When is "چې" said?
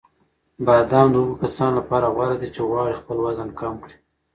2.55-2.61